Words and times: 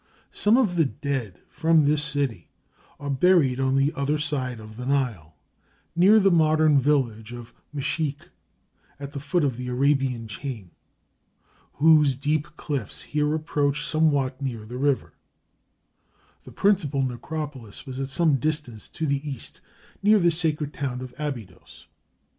Some 0.31 0.57
of 0.57 0.77
the 0.77 0.85
dead 0.85 1.41
from 1.47 1.85
this 1.85 2.01
city 2.01 2.49
are 2.99 3.11
buried 3.11 3.59
on 3.59 3.75
the 3.75 3.93
other 3.93 4.17
side 4.17 4.59
of 4.59 4.75
the 4.75 4.85
Nile, 4.87 5.35
near 5.95 6.17
the 6.19 6.31
modern 6.31 6.79
village 6.79 7.31
of 7.31 7.53
Mesheikh, 7.71 8.29
at 8.99 9.11
the 9.11 9.19
foot 9.19 9.43
of 9.43 9.57
the 9.57 9.67
Arabian 9.67 10.27
chain, 10.27 10.71
whose 11.73 12.15
deep 12.15 12.47
cliffs 12.57 13.03
here 13.03 13.35
approach 13.35 13.85
somewhat 13.85 14.41
near 14.41 14.65
the 14.65 14.79
river: 14.79 15.13
the 16.45 16.51
principal 16.51 17.03
necropolis 17.03 17.85
was 17.85 17.99
at 17.99 18.09
some 18.09 18.37
distance 18.37 18.87
to 18.87 19.05
the 19.05 19.21
east, 19.29 19.61
near 20.01 20.17
the 20.17 20.31
sacred 20.31 20.73
town 20.73 21.01
of 21.01 21.13
Abydos. 21.19 21.85